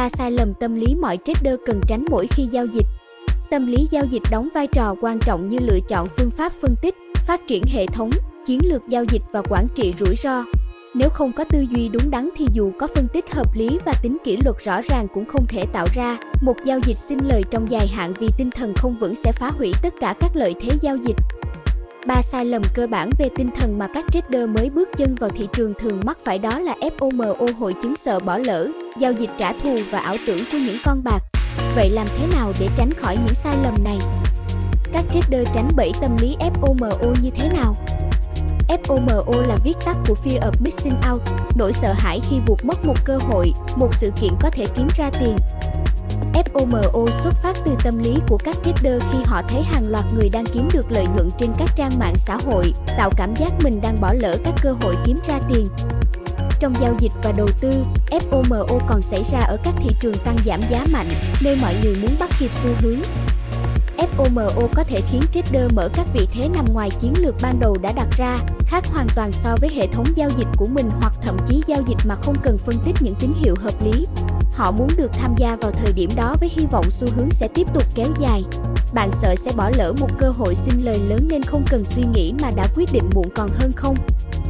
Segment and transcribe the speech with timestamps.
[0.00, 2.86] 3 sai lầm tâm lý mọi trader cần tránh mỗi khi giao dịch.
[3.50, 6.74] Tâm lý giao dịch đóng vai trò quan trọng như lựa chọn phương pháp phân
[6.82, 6.94] tích,
[7.26, 8.10] phát triển hệ thống,
[8.46, 10.44] chiến lược giao dịch và quản trị rủi ro.
[10.94, 13.94] Nếu không có tư duy đúng đắn thì dù có phân tích hợp lý và
[14.02, 17.42] tính kỷ luật rõ ràng cũng không thể tạo ra một giao dịch sinh lời
[17.50, 20.54] trong dài hạn vì tinh thần không vững sẽ phá hủy tất cả các lợi
[20.60, 21.16] thế giao dịch.
[22.06, 25.30] Ba sai lầm cơ bản về tinh thần mà các trader mới bước chân vào
[25.30, 28.68] thị trường thường mắc phải đó là FOMO hội chứng sợ bỏ lỡ,
[28.98, 31.20] giao dịch trả thù và ảo tưởng của những con bạc.
[31.76, 33.98] Vậy làm thế nào để tránh khỏi những sai lầm này?
[34.92, 37.76] Các trader tránh bẫy tâm lý FOMO như thế nào?
[38.68, 41.22] FOMO là viết tắt của Fear of Missing Out,
[41.56, 44.88] nỗi sợ hãi khi vụt mất một cơ hội, một sự kiện có thể kiếm
[44.96, 45.36] ra tiền.
[46.34, 50.28] FOMO xuất phát từ tâm lý của các trader khi họ thấy hàng loạt người
[50.28, 53.80] đang kiếm được lợi nhuận trên các trang mạng xã hội, tạo cảm giác mình
[53.82, 55.68] đang bỏ lỡ các cơ hội kiếm ra tiền.
[56.60, 57.72] Trong giao dịch và đầu tư,
[58.10, 61.08] FOMO còn xảy ra ở các thị trường tăng giảm giá mạnh,
[61.42, 63.00] nơi mọi người muốn bắt kịp xu hướng.
[63.96, 67.76] FOMO có thể khiến trader mở các vị thế nằm ngoài chiến lược ban đầu
[67.82, 71.12] đã đặt ra, khác hoàn toàn so với hệ thống giao dịch của mình hoặc
[71.22, 74.06] thậm chí giao dịch mà không cần phân tích những tín hiệu hợp lý.
[74.52, 77.48] Họ muốn được tham gia vào thời điểm đó với hy vọng xu hướng sẽ
[77.54, 78.42] tiếp tục kéo dài.
[78.94, 82.02] Bạn sợ sẽ bỏ lỡ một cơ hội xin lời lớn nên không cần suy
[82.14, 83.96] nghĩ mà đã quyết định muộn còn hơn không?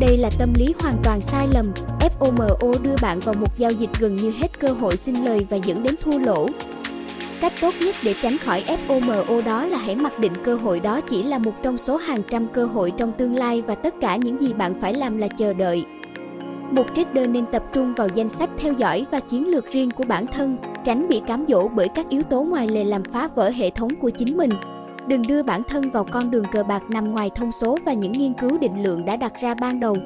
[0.00, 1.72] Đây là tâm lý hoàn toàn sai lầm.
[2.00, 5.56] FOMO đưa bạn vào một giao dịch gần như hết cơ hội xin lời và
[5.56, 6.48] dẫn đến thua lỗ.
[7.40, 11.00] Cách tốt nhất để tránh khỏi FOMO đó là hãy mặc định cơ hội đó
[11.00, 14.16] chỉ là một trong số hàng trăm cơ hội trong tương lai và tất cả
[14.16, 15.84] những gì bạn phải làm là chờ đợi.
[16.70, 20.04] Một trader nên tập trung vào danh sách theo dõi và chiến lược riêng của
[20.08, 23.50] bản thân, tránh bị cám dỗ bởi các yếu tố ngoài lề làm phá vỡ
[23.50, 24.50] hệ thống của chính mình.
[25.06, 28.12] Đừng đưa bản thân vào con đường cờ bạc nằm ngoài thông số và những
[28.12, 29.96] nghiên cứu định lượng đã đặt ra ban đầu.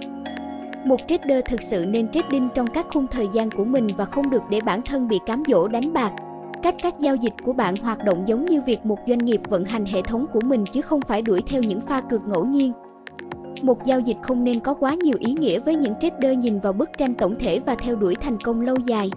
[0.87, 4.31] Một trader thực sự nên trading trong các khung thời gian của mình và không
[4.31, 6.13] được để bản thân bị cám dỗ đánh bạc.
[6.63, 9.65] Cách các giao dịch của bạn hoạt động giống như việc một doanh nghiệp vận
[9.65, 12.73] hành hệ thống của mình chứ không phải đuổi theo những pha cược ngẫu nhiên.
[13.65, 16.73] Một giao dịch không nên có quá nhiều ý nghĩa với những trader nhìn vào
[16.73, 19.11] bức tranh tổng thể và theo đuổi thành công lâu dài.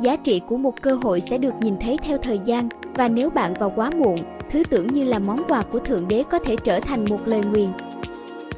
[0.00, 3.30] Giá trị của một cơ hội sẽ được nhìn thấy theo thời gian và nếu
[3.30, 4.16] bạn vào quá muộn,
[4.50, 7.42] thứ tưởng như là món quà của Thượng Đế có thể trở thành một lời
[7.44, 7.68] nguyền.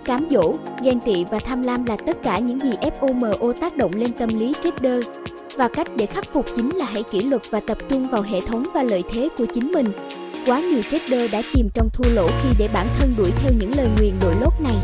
[0.05, 3.93] Cám dỗ, ghen tị và tham lam là tất cả những gì FOMO tác động
[3.95, 5.09] lên tâm lý trader.
[5.57, 8.41] Và cách để khắc phục chính là hãy kỷ luật và tập trung vào hệ
[8.41, 9.93] thống và lợi thế của chính mình.
[10.47, 13.72] Quá nhiều trader đã chìm trong thua lỗ khi để bản thân đuổi theo những
[13.76, 14.76] lời nguyền đội lốt này.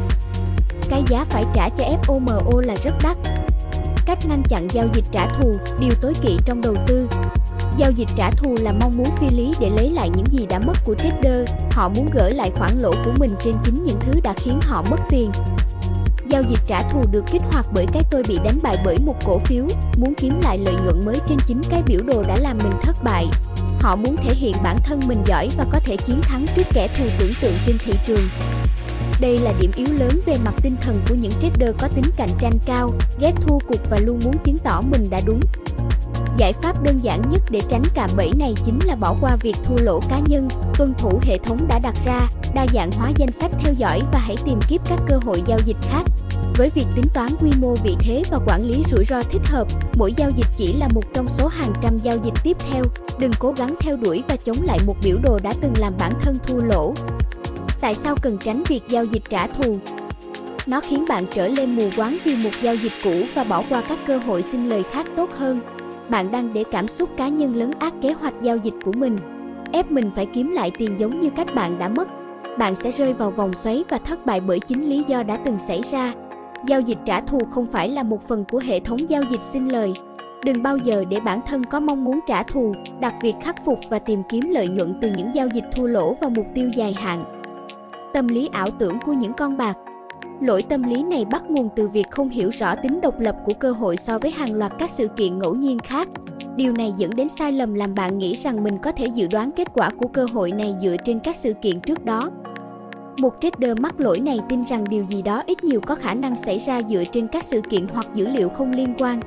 [0.91, 3.17] Cái giá phải trả cho FOMO là rất đắt.
[4.07, 7.09] Cách ngăn chặn giao dịch trả thù, điều tối kỵ trong đầu tư.
[7.77, 10.59] Giao dịch trả thù là mong muốn phi lý để lấy lại những gì đã
[10.59, 11.49] mất của trader.
[11.71, 14.85] Họ muốn gỡ lại khoản lỗ của mình trên chính những thứ đã khiến họ
[14.91, 15.31] mất tiền.
[16.27, 19.15] Giao dịch trả thù được kích hoạt bởi cái tôi bị đánh bại bởi một
[19.25, 19.65] cổ phiếu,
[19.97, 22.97] muốn kiếm lại lợi nhuận mới trên chính cái biểu đồ đã làm mình thất
[23.05, 23.27] bại.
[23.81, 26.89] Họ muốn thể hiện bản thân mình giỏi và có thể chiến thắng trước kẻ
[26.99, 28.29] thù tưởng tượng trên thị trường.
[29.21, 32.31] Đây là điểm yếu lớn về mặt tinh thần của những trader có tính cạnh
[32.41, 35.41] tranh cao, ghét thua cuộc và luôn muốn chứng tỏ mình đã đúng.
[36.37, 39.57] Giải pháp đơn giản nhất để tránh cạm bẫy này chính là bỏ qua việc
[39.65, 43.33] thua lỗ cá nhân, tuân thủ hệ thống đã đặt ra, đa dạng hóa danh
[43.33, 46.03] sách theo dõi và hãy tìm kiếm các cơ hội giao dịch khác.
[46.59, 49.67] Với việc tính toán quy mô vị thế và quản lý rủi ro thích hợp,
[49.99, 52.85] mỗi giao dịch chỉ là một trong số hàng trăm giao dịch tiếp theo.
[53.19, 56.13] Đừng cố gắng theo đuổi và chống lại một biểu đồ đã từng làm bản
[56.21, 56.95] thân thua lỗ.
[57.81, 59.79] Tại sao cần tránh việc giao dịch trả thù?
[60.67, 63.83] Nó khiến bạn trở lên mù quáng vì một giao dịch cũ và bỏ qua
[63.89, 65.61] các cơ hội xin lời khác tốt hơn.
[66.09, 69.19] Bạn đang để cảm xúc cá nhân lấn át kế hoạch giao dịch của mình.
[69.73, 72.09] Ép mình phải kiếm lại tiền giống như cách bạn đã mất.
[72.59, 75.59] Bạn sẽ rơi vào vòng xoáy và thất bại bởi chính lý do đã từng
[75.59, 76.15] xảy ra.
[76.67, 79.69] Giao dịch trả thù không phải là một phần của hệ thống giao dịch xin
[79.69, 79.93] lời.
[80.45, 83.79] Đừng bao giờ để bản thân có mong muốn trả thù, đặt việc khắc phục
[83.89, 86.93] và tìm kiếm lợi nhuận từ những giao dịch thua lỗ vào mục tiêu dài
[86.93, 87.25] hạn.
[88.13, 89.77] Tâm lý ảo tưởng của những con bạc
[90.41, 93.53] Lỗi tâm lý này bắt nguồn từ việc không hiểu rõ tính độc lập của
[93.59, 96.09] cơ hội so với hàng loạt các sự kiện ngẫu nhiên khác.
[96.57, 99.51] Điều này dẫn đến sai lầm làm bạn nghĩ rằng mình có thể dự đoán
[99.51, 102.31] kết quả của cơ hội này dựa trên các sự kiện trước đó.
[103.21, 106.37] Một trader mắc lỗi này tin rằng điều gì đó ít nhiều có khả năng
[106.37, 109.21] xảy ra dựa trên các sự kiện hoặc dữ liệu không liên quan.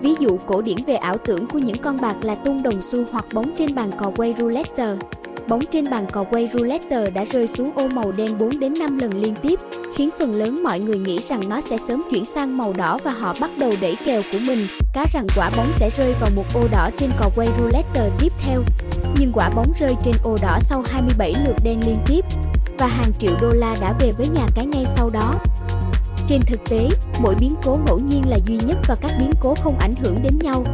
[0.00, 3.04] Ví dụ cổ điển về ảo tưởng của những con bạc là tung đồng xu
[3.12, 4.96] hoặc bóng trên bàn cò quay roulette.
[5.48, 8.98] Bóng trên bàn cò quay roulette đã rơi xuống ô màu đen 4 đến 5
[8.98, 9.60] lần liên tiếp,
[9.94, 13.10] khiến phần lớn mọi người nghĩ rằng nó sẽ sớm chuyển sang màu đỏ và
[13.10, 16.44] họ bắt đầu đẩy kèo của mình, cá rằng quả bóng sẽ rơi vào một
[16.54, 18.62] ô đỏ trên cò quay roulette tiếp theo.
[19.20, 22.24] Nhưng quả bóng rơi trên ô đỏ sau 27 lượt đen liên tiếp,
[22.78, 25.34] và hàng triệu đô la đã về với nhà cái ngay sau đó.
[26.26, 26.88] Trên thực tế,
[27.20, 30.22] mỗi biến cố ngẫu nhiên là duy nhất và các biến cố không ảnh hưởng
[30.22, 30.64] đến nhau.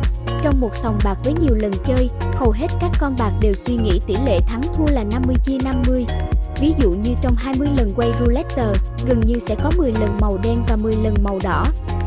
[0.42, 3.76] Trong một sòng bạc với nhiều lần chơi, hầu hết các con bạc đều suy
[3.76, 6.06] nghĩ tỷ lệ thắng thua là 50 chia 50.
[6.60, 8.72] Ví dụ như trong 20 lần quay roulette,
[9.06, 11.64] gần như sẽ có 10 lần màu đen và 10 lần màu đỏ.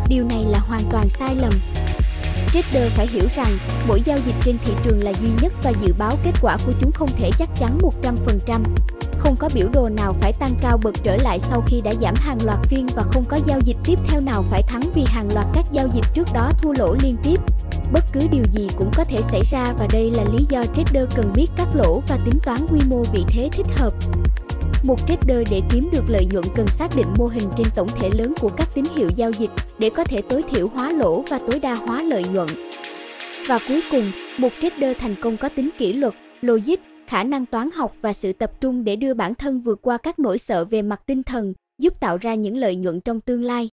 [0.07, 1.53] Điều này là hoàn toàn sai lầm.
[2.53, 3.57] Trader phải hiểu rằng,
[3.87, 6.71] mỗi giao dịch trên thị trường là duy nhất và dự báo kết quả của
[6.81, 8.61] chúng không thể chắc chắn 100%.
[9.23, 12.13] Không có biểu đồ nào phải tăng cao bật trở lại sau khi đã giảm
[12.17, 15.27] hàng loạt phiên và không có giao dịch tiếp theo nào phải thắng vì hàng
[15.33, 17.39] loạt các giao dịch trước đó thua lỗ liên tiếp.
[17.93, 21.07] Bất cứ điều gì cũng có thể xảy ra và đây là lý do trader
[21.15, 23.93] cần biết cắt lỗ và tính toán quy mô vị thế thích hợp.
[24.83, 28.09] Một trader để kiếm được lợi nhuận cần xác định mô hình trên tổng thể
[28.09, 31.39] lớn của các tín hiệu giao dịch để có thể tối thiểu hóa lỗ và
[31.47, 32.47] tối đa hóa lợi nhuận.
[33.47, 37.69] Và cuối cùng, một trader thành công có tính kỷ luật, logic, khả năng toán
[37.71, 40.81] học và sự tập trung để đưa bản thân vượt qua các nỗi sợ về
[40.81, 43.69] mặt tinh thần, giúp tạo ra những lợi nhuận trong tương lai.